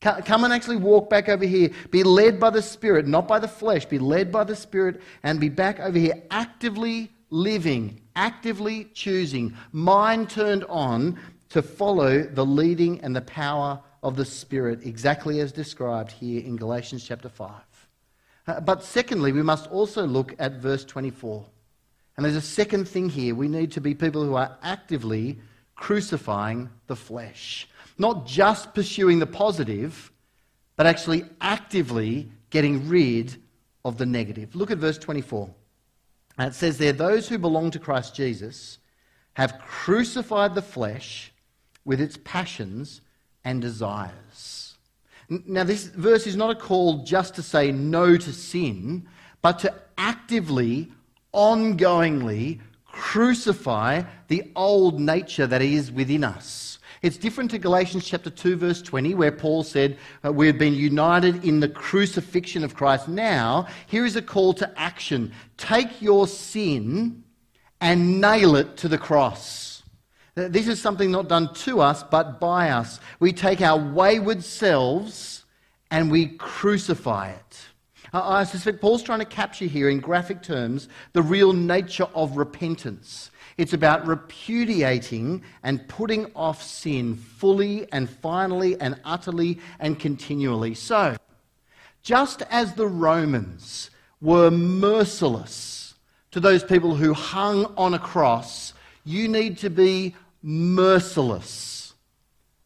[0.00, 1.70] Come and actually walk back over here.
[1.90, 3.84] Be led by the Spirit, not by the flesh.
[3.84, 10.30] Be led by the Spirit and be back over here, actively living, actively choosing, mind
[10.30, 11.18] turned on
[11.50, 16.56] to follow the leading and the power of the Spirit, exactly as described here in
[16.56, 17.50] Galatians chapter 5.
[18.46, 21.44] Uh, but secondly, we must also look at verse 24.
[22.16, 23.34] And there's a second thing here.
[23.34, 25.38] We need to be people who are actively
[25.74, 27.68] crucifying the flesh.
[28.00, 30.10] Not just pursuing the positive,
[30.74, 33.36] but actually actively getting rid
[33.84, 34.56] of the negative.
[34.56, 35.50] Look at verse 24.
[36.38, 38.78] And it says there, Those who belong to Christ Jesus
[39.34, 41.30] have crucified the flesh
[41.84, 43.02] with its passions
[43.44, 44.78] and desires.
[45.28, 49.06] Now, this verse is not a call just to say no to sin,
[49.42, 50.90] but to actively,
[51.34, 56.78] ongoingly crucify the old nature that is within us.
[57.02, 61.46] It's different to Galatians chapter 2, verse 20, where Paul said, uh, We've been united
[61.46, 63.08] in the crucifixion of Christ.
[63.08, 67.24] Now, here is a call to action take your sin
[67.80, 69.82] and nail it to the cross.
[70.34, 73.00] This is something not done to us, but by us.
[73.18, 75.44] We take our wayward selves
[75.90, 77.60] and we crucify it.
[78.12, 83.29] I suspect Paul's trying to capture here in graphic terms the real nature of repentance.
[83.60, 90.72] It's about repudiating and putting off sin fully and finally and utterly and continually.
[90.72, 91.18] So,
[92.02, 95.92] just as the Romans were merciless
[96.30, 98.72] to those people who hung on a cross,
[99.04, 101.92] you need to be merciless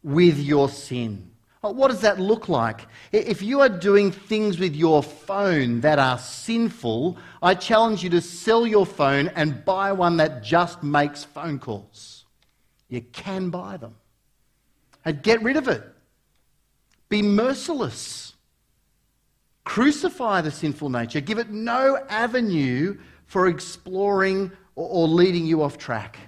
[0.05, 1.33] with your sin.
[1.73, 2.87] What does that look like?
[3.13, 8.21] If you are doing things with your phone that are sinful, I challenge you to
[8.21, 12.27] sell your phone and buy one that just makes phone calls.
[12.89, 13.95] You can buy them.
[15.05, 15.83] And get rid of it.
[17.09, 18.35] Be merciless.
[19.65, 21.21] Crucify the sinful nature.
[21.21, 26.19] Give it no avenue for exploring or leading you off track.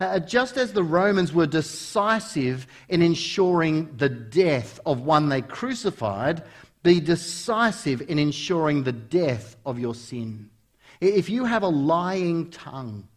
[0.00, 6.42] Uh, just as the Romans were decisive in ensuring the death of one they crucified,
[6.82, 10.48] be decisive in ensuring the death of your sin.
[11.02, 13.08] If you have a lying tongue,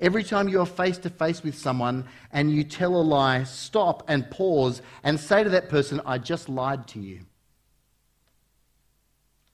[0.00, 4.02] every time you are face to face with someone and you tell a lie, stop
[4.08, 7.20] and pause and say to that person, I just lied to you.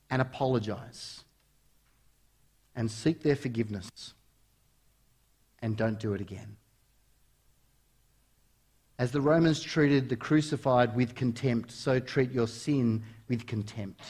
[0.09, 1.23] And apologize.
[2.75, 3.91] And seek their forgiveness.
[5.63, 6.57] And don't do it again.
[8.99, 14.01] As the Romans treated the crucified with contempt, so treat your sin with contempt.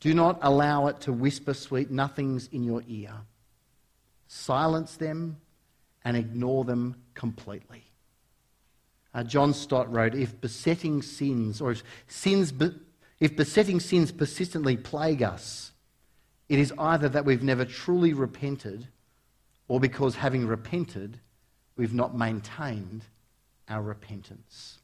[0.00, 3.12] Do not allow it to whisper sweet nothings in your ear.
[4.28, 5.36] Silence them
[6.04, 7.84] and ignore them completely.
[9.14, 12.70] Uh, John Stott wrote If besetting sins, or if, sins be,
[13.18, 15.72] if besetting sins persistently plague us,
[16.48, 18.88] it is either that we've never truly repented,
[19.68, 21.18] or because having repented,
[21.76, 23.02] we've not maintained
[23.68, 24.78] our repentance.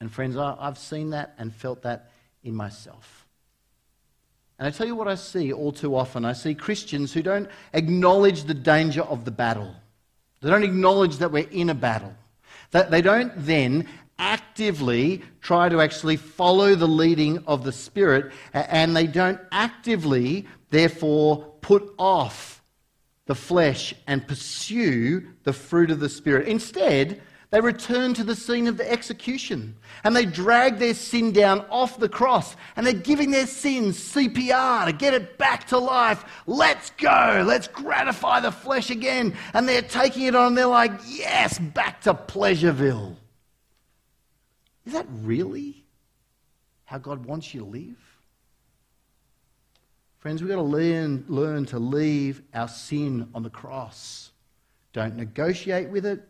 [0.00, 2.10] And friends, I've seen that and felt that
[2.42, 3.26] in myself.
[4.58, 6.24] And I tell you what I see all too often.
[6.24, 9.74] I see Christians who don't acknowledge the danger of the battle.
[10.40, 12.14] They don't acknowledge that we're in a battle.
[12.70, 18.94] That they don't then actively try to actually follow the leading of the Spirit, and
[18.94, 22.59] they don't actively, therefore, put off
[23.30, 26.48] the flesh and pursue the fruit of the Spirit.
[26.48, 31.64] Instead, they return to the scene of the execution and they drag their sin down
[31.70, 36.24] off the cross and they're giving their sins CPR to get it back to life.
[36.48, 37.44] Let's go.
[37.46, 39.36] Let's gratify the flesh again.
[39.54, 43.14] And they're taking it on and they're like, yes, back to Pleasureville.
[44.86, 45.84] Is that really
[46.84, 48.09] how God wants you to live?
[50.20, 54.32] Friends, we've got to learn, learn to leave our sin on the cross.
[54.92, 56.20] Don't negotiate with it.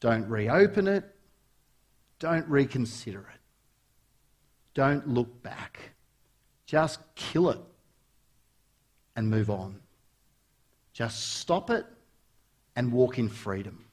[0.00, 1.04] Don't reopen it.
[2.18, 3.40] Don't reconsider it.
[4.74, 5.92] Don't look back.
[6.66, 7.60] Just kill it
[9.16, 9.80] and move on.
[10.92, 11.86] Just stop it
[12.76, 13.86] and walk in freedom.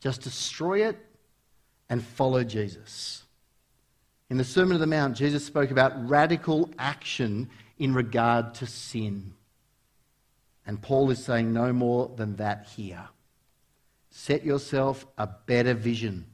[0.00, 0.96] Just destroy it
[1.90, 3.24] and follow Jesus.
[4.30, 7.50] In the Sermon on the Mount, Jesus spoke about radical action
[7.80, 9.32] in regard to sin.
[10.66, 13.08] And Paul is saying no more than that here.
[14.10, 16.26] Set yourself a better vision.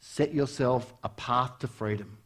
[0.00, 2.18] Set yourself a path to freedom.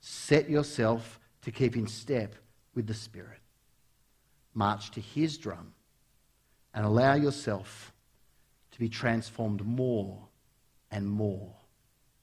[0.00, 2.34] Set yourself to keep in step
[2.74, 3.38] with the Spirit.
[4.52, 5.72] March to His drum
[6.74, 7.92] and allow yourself
[8.72, 10.18] to be transformed more
[10.90, 11.52] and more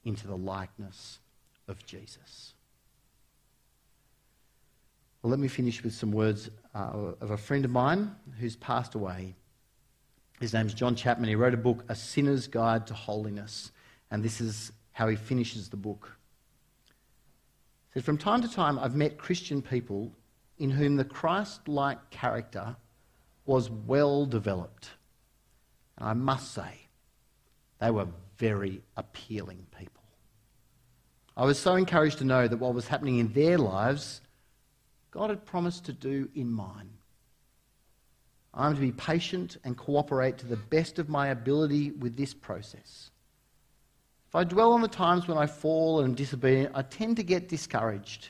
[0.04, 1.18] into the likeness
[1.66, 2.52] of Jesus.
[5.22, 8.94] Well, let me finish with some words uh, of a friend of mine who's passed
[8.94, 9.34] away
[10.40, 11.28] his name's John Chapman.
[11.28, 13.72] He wrote a book, A Sinner's Guide to Holiness.
[14.10, 16.16] And this is how he finishes the book.
[17.92, 20.12] He says, From time to time, I've met Christian people
[20.58, 22.76] in whom the Christ like character
[23.46, 24.90] was well developed.
[25.96, 26.88] And I must say,
[27.80, 30.02] they were very appealing people.
[31.36, 34.20] I was so encouraged to know that what was happening in their lives,
[35.18, 36.90] God had promised to do in mine.
[38.54, 43.10] I'm to be patient and cooperate to the best of my ability with this process.
[44.28, 47.24] If I dwell on the times when I fall and am disobedient, I tend to
[47.24, 48.28] get discouraged.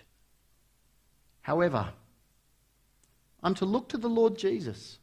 [1.43, 1.91] However,
[3.43, 4.99] I'm to look to the Lord Jesus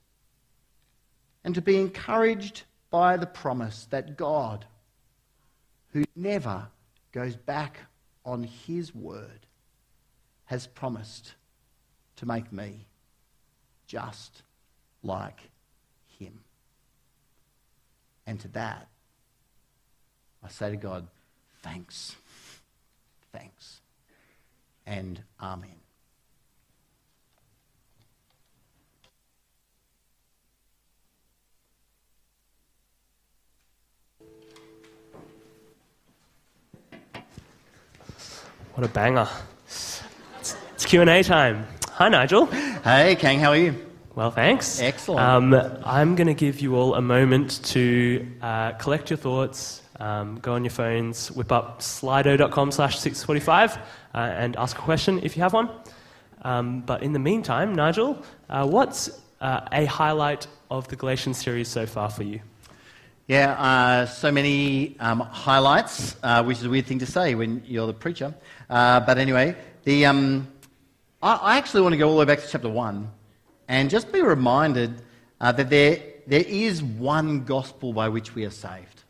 [1.43, 4.65] and to be encouraged by the promise that God,
[5.93, 6.67] who never
[7.11, 7.77] goes back
[8.25, 9.45] on his word,
[10.45, 11.35] has promised
[12.17, 12.85] to make me
[13.87, 14.43] just
[15.03, 15.39] like
[16.17, 16.39] him.
[18.25, 18.87] And to that,
[20.43, 21.07] I say to God,
[21.61, 22.15] thanks,
[23.31, 23.81] thanks,
[24.85, 25.69] and amen.
[38.73, 39.29] What a banger.
[39.65, 40.03] It's,
[40.73, 41.65] it's Q&A time.
[41.97, 42.47] Hi, Nigel.
[42.47, 43.73] Hey, Kang, how are you?
[44.15, 44.81] Well, thanks.
[44.81, 45.21] Excellent.
[45.21, 50.37] Um, I'm going to give you all a moment to uh, collect your thoughts, um,
[50.41, 55.37] go on your phones, whip up slido.com slash 645 uh, and ask a question if
[55.37, 55.69] you have one.
[56.41, 61.69] Um, but in the meantime, Nigel, uh, what's uh, a highlight of the Galatians series
[61.69, 62.41] so far for you?
[63.27, 67.63] Yeah, uh, so many um, highlights, uh, which is a weird thing to say when
[67.65, 68.35] you're the preacher.
[68.67, 70.47] but anyway, the, um,
[71.25, 73.11] I, actually want to go all the way back to chapter 1
[73.67, 75.01] and just be reminded
[75.41, 79.01] uh, that there, there is one gospel by which we are saved.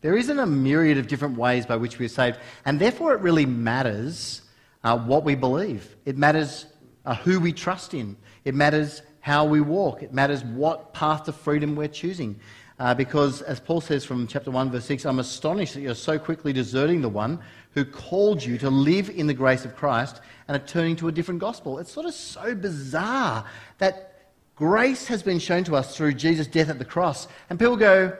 [0.00, 3.20] There isn't a myriad of different ways by which we are saved, and therefore it
[3.22, 4.42] really matters
[4.84, 5.96] uh, what we believe.
[6.04, 6.66] It matters
[7.06, 8.16] uh, who we trust in.
[8.44, 10.04] It matters how we walk.
[10.04, 12.38] It matters what path to freedom we're choosing.
[12.78, 16.20] Uh, because, as Paul says from chapter 1, verse 6, I'm astonished that you're so
[16.20, 17.40] quickly deserting the one
[17.74, 21.12] who called you to live in the grace of Christ and are turning to a
[21.12, 21.78] different gospel.
[21.78, 23.44] It's sort of so bizarre
[23.78, 27.76] that grace has been shown to us through Jesus' death at the cross, and people
[27.76, 28.16] go,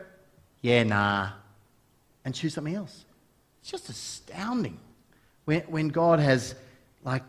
[0.61, 1.31] yeah, nah,
[2.25, 3.05] and choose something else.
[3.61, 4.79] It's just astounding
[5.45, 6.55] when, when God has,
[7.05, 7.23] like,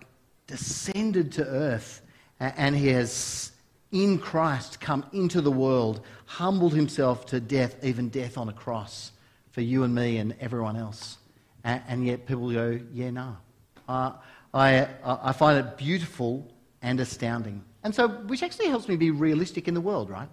[0.48, 2.02] descended to earth
[2.40, 3.52] and he has
[3.92, 9.12] in Christ come into the world, humbled himself to death, even death on a cross
[9.52, 11.18] for you and me and everyone else.
[11.66, 13.36] And, and yet people go, yeah, no.
[13.90, 14.14] Uh,
[14.54, 16.50] I, I find it beautiful
[16.82, 17.62] and astounding.
[17.84, 20.30] And so, which actually helps me be realistic in the world, right?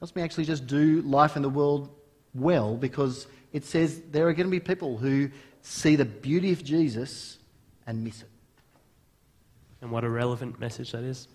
[0.00, 1.90] Helps me actually just do life in the world
[2.34, 5.30] well because it says there are going to be people who
[5.62, 7.38] see the beauty of Jesus
[7.86, 8.28] and miss it.
[9.82, 11.28] And what a relevant message that is.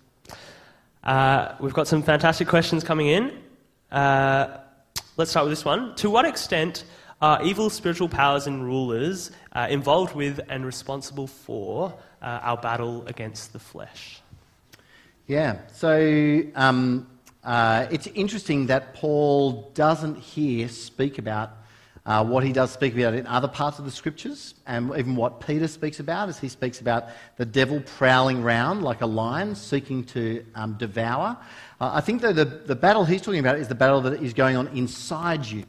[1.04, 3.38] Uh, we've got some fantastic questions coming in.
[3.90, 4.58] Uh,
[5.16, 5.94] let's start with this one.
[5.96, 6.84] To what extent
[7.22, 13.04] are evil spiritual powers and rulers uh, involved with and responsible for uh, our battle
[13.06, 14.20] against the flesh?
[15.28, 17.06] Yeah, so um,
[17.44, 21.52] uh, it's interesting that Paul doesn't here speak about
[22.04, 25.38] uh, what he does speak about in other parts of the scriptures, and even what
[25.38, 27.04] Peter speaks about, as he speaks about
[27.36, 31.36] the devil prowling round like a lion seeking to um, devour.
[31.80, 34.34] Uh, I think, though, the, the battle he's talking about is the battle that is
[34.34, 35.62] going on inside you.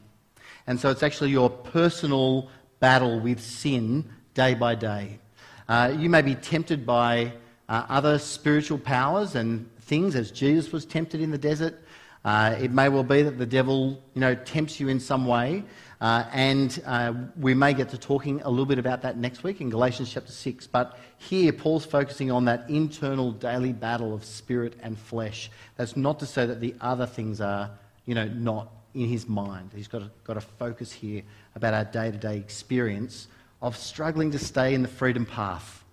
[0.68, 2.50] And so it's actually your personal
[2.80, 5.20] battle with sin day by day.
[5.68, 7.34] Uh, you may be tempted by
[7.70, 11.80] uh, other spiritual powers and things, as Jesus was tempted in the desert.
[12.26, 15.64] Uh, it may well be that the devil, you know, tempts you in some way.
[16.00, 19.62] Uh, and uh, we may get to talking a little bit about that next week
[19.62, 20.68] in Galatians chapter 6.
[20.68, 25.50] But here, Paul's focusing on that internal daily battle of spirit and flesh.
[25.78, 27.72] That's not to say that the other things are,
[28.06, 29.72] you know, not in his mind.
[29.76, 31.24] He's got to, got to focus here
[31.56, 33.28] about our day to day experience
[33.62, 35.84] of struggling to stay in the freedom path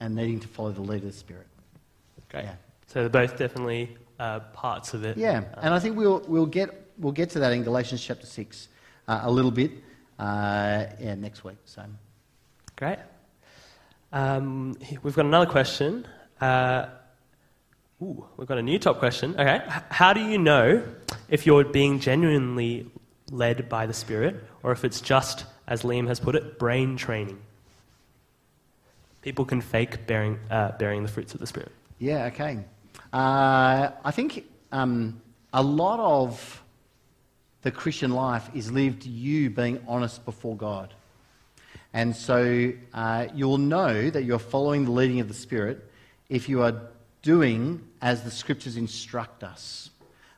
[0.00, 1.46] and needing to follow the lead of the Spirit.
[2.30, 2.44] Great.
[2.44, 2.54] Yeah.
[2.86, 5.16] So they're both definitely uh, parts of it.
[5.16, 8.68] Yeah, and I think we'll, we'll, get, we'll get to that in Galatians chapter 6
[9.08, 9.72] uh, a little bit
[10.18, 11.58] uh, yeah, next week.
[11.64, 11.82] So.
[12.76, 12.98] Great.
[14.12, 16.06] Um, we've got another question.
[18.02, 19.32] Ooh, we've got a new top question.
[19.38, 19.62] Okay.
[19.90, 20.82] How do you know
[21.28, 22.90] if you're being genuinely
[23.30, 27.38] led by the Spirit or if it's just, as Liam has put it, brain training?
[29.22, 31.72] People can fake bearing, uh, bearing the fruits of the Spirit.
[31.98, 32.58] Yeah, okay.
[33.12, 35.22] Uh, I think um,
[35.54, 36.62] a lot of
[37.62, 40.92] the Christian life is lived you being honest before God.
[41.94, 45.90] And so uh, you'll know that you're following the leading of the Spirit
[46.28, 46.74] if you are
[47.22, 49.90] doing as the Scriptures instruct us.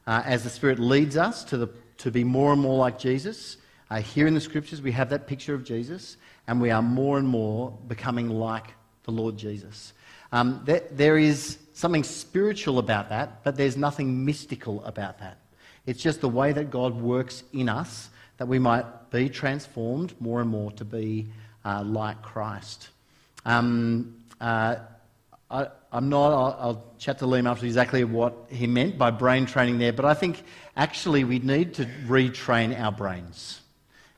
[0.07, 3.59] Uh, as the Spirit leads us to, the, to be more and more like Jesus,
[3.91, 7.19] uh, here in the Scriptures we have that picture of Jesus, and we are more
[7.19, 9.93] and more becoming like the Lord Jesus.
[10.33, 15.39] Um, there, there is something spiritual about that, but there's nothing mystical about that.
[15.87, 20.41] It's just the way that God works in us that we might be transformed more
[20.41, 21.29] and more to be
[21.65, 22.89] uh, like Christ.
[23.45, 24.77] Um, uh,
[25.51, 29.47] I, am not, I'll, I'll, chat to Liam after exactly what he meant by brain
[29.47, 30.43] training there, but I think
[30.77, 33.61] actually we need to retrain our brains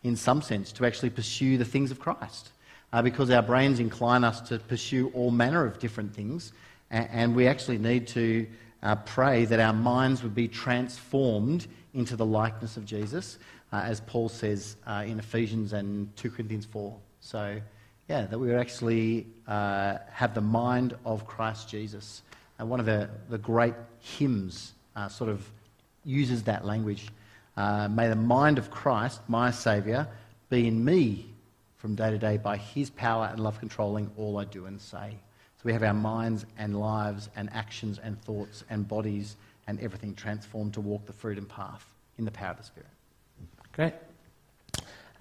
[0.03, 2.51] in some sense to actually pursue the things of Christ.
[2.93, 6.53] Uh, because our brains incline us to pursue all manner of different things,
[6.91, 8.45] and, and we actually need to
[8.83, 13.39] uh, pray that our minds would be transformed into the likeness of Jesus,
[13.73, 16.97] uh, as Paul says uh, in Ephesians and 2 Corinthians 4.
[17.21, 17.61] So,
[18.11, 22.23] yeah, that we actually uh, have the mind of Christ Jesus.
[22.59, 25.49] And one of the, the great hymns uh, sort of
[26.05, 27.07] uses that language.
[27.57, 30.09] Uh, may the mind of Christ, my Saviour,
[30.49, 31.25] be in me
[31.77, 35.15] from day to day by his power and love controlling all I do and say.
[35.59, 39.37] So we have our minds and lives and actions and thoughts and bodies
[39.69, 41.87] and everything transformed to walk the freedom path
[42.19, 42.91] in the power of the Spirit.
[43.73, 43.95] Great.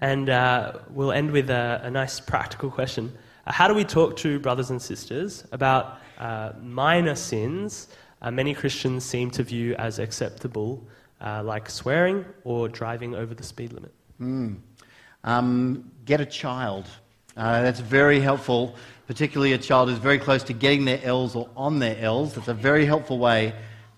[0.00, 3.12] And uh, we'll end with a, a nice practical question.
[3.46, 7.88] Uh, how do we talk to brothers and sisters about uh, minor sins
[8.22, 10.86] uh, many Christians seem to view as acceptable,
[11.22, 13.92] uh, like swearing or driving over the speed limit?
[14.20, 14.58] Mm.
[15.24, 16.86] Um, get a child.
[17.36, 18.76] Uh, that's very helpful
[19.06, 22.34] particularly a child who's very close to getting their L's or on their L's.
[22.34, 23.52] That's a very helpful way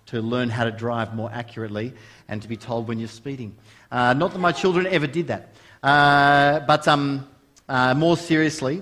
[0.07, 1.93] to learn how to drive more accurately
[2.29, 3.55] and to be told when you're speeding.
[3.91, 5.52] Not that my children ever did that.
[5.83, 7.27] Uh, but um,
[7.69, 8.81] uh, more seriously,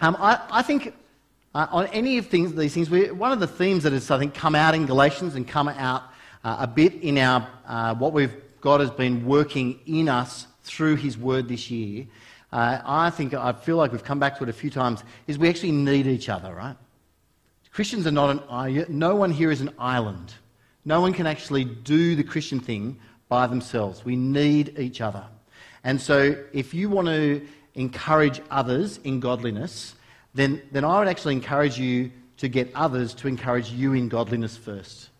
[0.00, 0.92] Um, I, I think
[1.54, 4.18] uh, on any of things, these things, we, one of the themes that has, I
[4.18, 6.02] think, come out in Galatians and come out
[6.42, 10.96] uh, a bit in our, uh, what we've God has been working in us through
[10.96, 12.06] His Word this year,
[12.52, 15.38] uh, I think, I feel like we've come back to it a few times, is
[15.38, 16.76] we actually need each other, right?
[17.72, 18.86] Christians are not an.
[18.88, 20.32] No one here is an island.
[20.84, 22.98] No one can actually do the Christian thing
[23.28, 24.04] by themselves.
[24.04, 25.24] We need each other.
[25.84, 29.94] And so, if you want to encourage others in godliness,
[30.34, 34.56] then, then I would actually encourage you to get others to encourage you in godliness
[34.56, 35.10] first.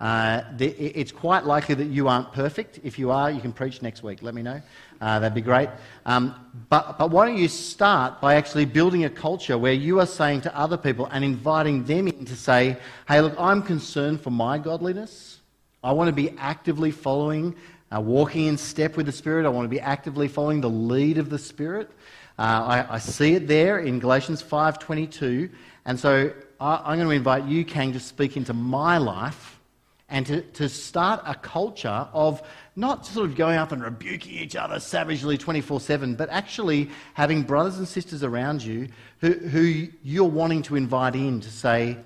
[0.00, 2.80] Uh, it's quite likely that you aren't perfect.
[2.82, 4.22] If you are, you can preach next week.
[4.22, 4.62] Let me know.
[4.98, 5.68] Uh, that'd be great.
[6.06, 6.34] Um,
[6.70, 10.40] but, but why don't you start by actually building a culture where you are saying
[10.42, 14.56] to other people and inviting them in to say, hey, look, I'm concerned for my
[14.56, 15.40] godliness.
[15.84, 17.54] I want to be actively following,
[17.94, 19.46] uh, walking in step with the Spirit.
[19.46, 21.90] I want to be actively following the lead of the Spirit.
[22.38, 22.42] Uh,
[22.88, 25.50] I, I, see it there in Galatians 5.22.
[25.84, 29.60] And so I, I'm going to invite you, Kang, to speak into my life
[30.08, 32.42] and to, to start a culture of
[32.76, 37.42] not sort of going up and rebuking each other savagely 24 7, but actually having
[37.42, 38.88] brothers and sisters around you
[39.20, 41.96] who, who you're wanting to invite in to say,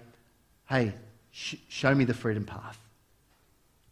[0.69, 0.93] hey,
[1.31, 2.79] sh- show me the freedom path.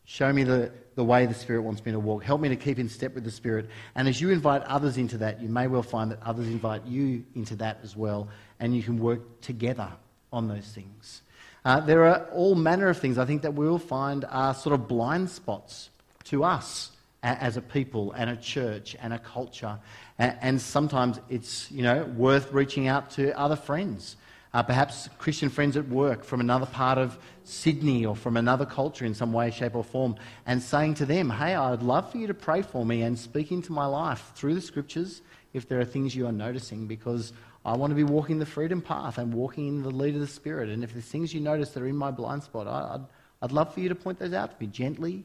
[0.04, 2.24] Show me the, the way the Spirit wants me to walk.
[2.24, 3.68] Help me to keep in step with the Spirit.
[3.94, 7.24] And as you invite others into that, you may well find that others invite you
[7.34, 8.28] into that as well,
[8.60, 9.88] and you can work together
[10.32, 11.22] on those things.
[11.64, 14.88] Uh, there are all manner of things I think that we'll find are sort of
[14.88, 15.90] blind spots
[16.24, 16.90] to us
[17.22, 19.78] as a people and a church and a culture.
[20.18, 24.16] And sometimes it's you know, worth reaching out to other friends,
[24.54, 29.04] uh, perhaps Christian friends at work from another part of Sydney or from another culture
[29.04, 32.26] in some way, shape, or form, and saying to them, Hey, I'd love for you
[32.26, 35.22] to pray for me and speak into my life through the scriptures
[35.54, 37.32] if there are things you are noticing, because
[37.64, 40.26] I want to be walking the freedom path and walking in the lead of the
[40.26, 40.68] Spirit.
[40.68, 43.06] And if there's things you notice that are in my blind spot, I, would
[43.40, 45.24] I'd love for you to point those out to me gently.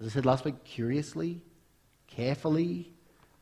[0.00, 1.40] As I said last week, curiously,
[2.08, 2.92] carefully,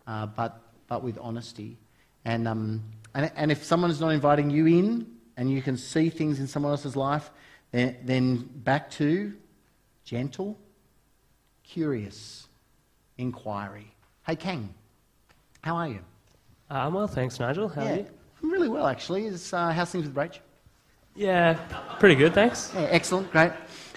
[0.07, 1.78] uh, but, but with honesty.
[2.24, 2.82] And, um,
[3.14, 5.06] and, and if someone is not inviting you in
[5.36, 7.30] and you can see things in someone else's life,
[7.72, 9.32] then, then back to
[10.04, 10.58] gentle,
[11.62, 12.48] curious
[13.18, 13.94] inquiry.
[14.26, 14.74] Hey, Kang,
[15.62, 16.00] how are you?
[16.70, 17.68] Uh, I'm well, thanks, Nigel.
[17.68, 18.06] How yeah, are you?
[18.42, 19.26] I'm really well, actually.
[19.26, 20.38] Is, uh, how's things with Rach?
[21.16, 21.54] Yeah,
[21.98, 22.72] pretty good, thanks.
[22.74, 23.52] Yeah, excellent, great.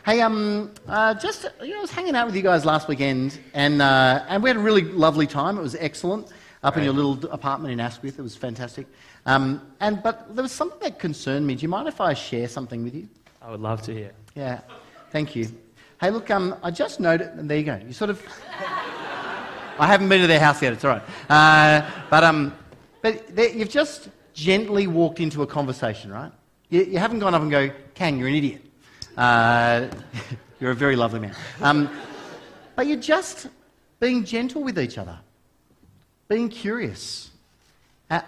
[0.06, 3.40] Hey, um, uh, just you know, I was hanging out with you guys last weekend,
[3.54, 5.58] and uh, and we had a really lovely time.
[5.58, 6.28] It was excellent
[6.64, 6.80] up right.
[6.80, 8.18] in your little apartment in Asquith.
[8.18, 8.88] It was fantastic.
[9.26, 11.56] Um, and but there was something that concerned me.
[11.56, 13.08] Do you mind if I share something with you?
[13.42, 14.12] I would love to hear.
[14.36, 14.62] Yeah,
[15.12, 15.50] thank you.
[16.00, 17.32] Hey, look, um, I just noted.
[17.48, 17.80] There you go.
[17.86, 18.22] You sort of.
[19.80, 20.74] I haven't been to their house yet.
[20.74, 21.04] It's all right.
[21.30, 22.54] Uh, but um,
[23.02, 26.32] but you've just gently walked into a conversation, right?
[26.70, 28.62] You, you haven't gone up and go, Kang, you're an idiot.
[29.18, 29.88] Uh,
[30.60, 31.36] you're a very lovely man.
[31.62, 31.90] Um,
[32.76, 33.48] but you're just
[34.00, 35.20] being gentle with each other,
[36.34, 37.32] being curious,
[38.10, 38.22] uh,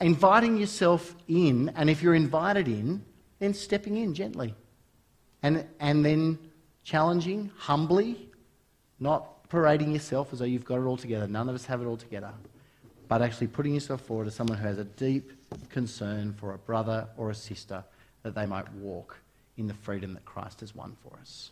[0.00, 3.04] inviting yourself in, and if you're invited in,
[3.38, 4.54] then stepping in gently.
[5.42, 6.38] And, and then
[6.84, 8.28] challenging, humbly,
[8.98, 11.26] not parading yourself as though you've got it all together.
[11.26, 12.32] None of us have it all together
[13.08, 15.32] but actually putting yourself forward as someone who has a deep
[15.70, 17.84] concern for a brother or a sister
[18.22, 19.18] that they might walk
[19.56, 21.50] in the freedom that Christ has won for us.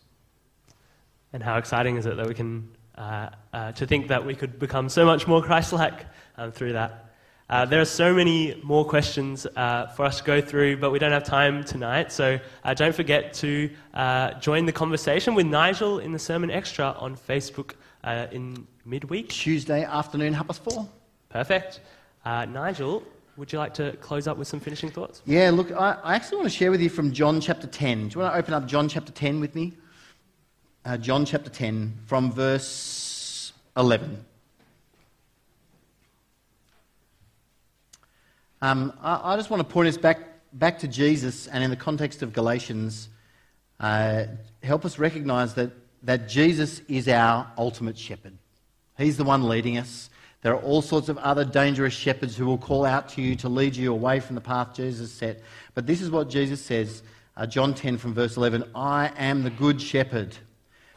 [1.32, 4.59] And how exciting is it that we can, uh, uh, to think that we could
[4.59, 7.11] become so much more Christ like um, through that?
[7.51, 10.99] Uh, there are so many more questions uh, for us to go through, but we
[10.99, 12.11] don't have time tonight.
[12.11, 16.95] So uh, don't forget to uh, join the conversation with Nigel in the Sermon Extra
[16.99, 17.74] on Facebook
[18.32, 19.28] in midweek.
[19.28, 20.88] Tuesday afternoon, half past four.
[21.28, 21.80] Perfect.
[22.24, 23.03] Uh, Nigel,
[23.36, 25.22] would you like to close up with some finishing thoughts?
[25.24, 28.09] Yeah, look, I, I, actually want to share with you from John chapter 10.
[28.09, 29.72] Do you want to open up John chapter 10 with me?
[30.84, 34.24] Uh, John chapter 10, from verse 11.
[38.60, 40.18] Um, I, I, just want to point us back,
[40.52, 43.10] back to Jesus and in the context of Galatians,
[43.78, 44.24] uh,
[44.64, 45.70] help us recognize that,
[46.02, 48.36] that Jesus is our ultimate shepherd.
[48.98, 50.10] He's the one leading us.
[50.40, 53.48] There are all sorts of other dangerous shepherds who will call out to you to
[53.48, 55.42] lead you away from the path Jesus set.
[55.74, 57.04] But this is what Jesus says,
[57.36, 60.36] uh, John 10 from verse 11 I am the good shepherd.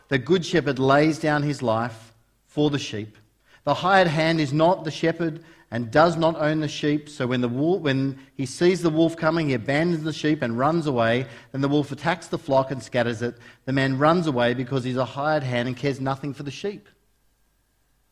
[0.08, 2.14] The good shepherd lays down his life
[2.46, 3.18] for the sheep.
[3.64, 7.10] The hired hand is not the shepherd and does not own the sheep.
[7.10, 10.58] So when, the wolf, when he sees the wolf coming, he abandons the sheep and
[10.58, 11.26] runs away.
[11.52, 13.36] Then the wolf attacks the flock and scatters it.
[13.66, 16.88] The man runs away because he's a hired hand and cares nothing for the sheep.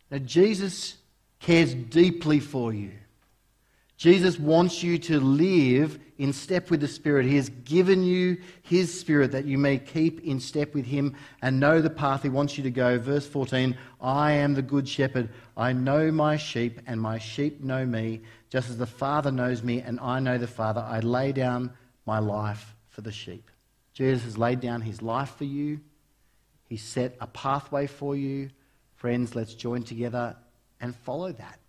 [0.09, 0.95] Now, Jesus
[1.39, 2.91] cares deeply for you.
[4.03, 7.25] Jesus wants you to live in step with the Spirit.
[7.25, 11.57] He has given you His Spirit that you may keep in step with Him and
[11.57, 12.99] know the path He wants you to go.
[12.99, 15.29] Verse 14 I am the good shepherd.
[15.55, 19.79] I know my sheep, and my sheep know me, just as the Father knows me,
[19.79, 20.81] and I know the Father.
[20.81, 21.71] I lay down
[22.05, 23.49] my life for the sheep.
[23.93, 25.79] Jesus has laid down His life for you,
[26.67, 28.49] He set a pathway for you.
[28.97, 30.35] Friends, let's join together
[30.81, 31.59] and follow that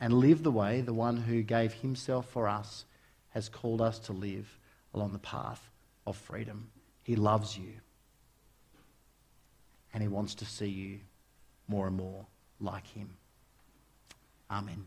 [0.00, 2.84] and live the way the one who gave himself for us
[3.30, 4.58] has called us to live
[4.92, 5.70] along the path
[6.06, 6.70] of freedom.
[7.02, 7.72] He loves you.
[9.92, 11.00] And he wants to see you
[11.68, 12.26] more and more
[12.60, 13.16] like him.
[14.50, 14.86] Amen.